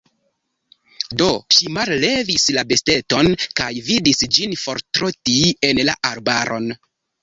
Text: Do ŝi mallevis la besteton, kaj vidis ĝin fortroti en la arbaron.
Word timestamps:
Do 1.21 1.27
ŝi 1.57 1.69
mallevis 1.75 2.47
la 2.57 2.65
besteton, 2.73 3.31
kaj 3.63 3.71
vidis 3.93 4.27
ĝin 4.35 4.59
fortroti 4.67 5.41
en 5.73 5.87
la 5.93 6.01
arbaron. 6.15 6.73